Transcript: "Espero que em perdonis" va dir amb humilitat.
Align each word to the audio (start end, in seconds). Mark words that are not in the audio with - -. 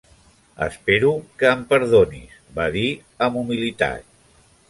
"Espero 0.67 1.11
que 1.41 1.51
em 1.57 1.61
perdonis" 1.73 2.41
va 2.57 2.65
dir 2.79 2.85
amb 3.27 3.39
humilitat. 3.43 4.09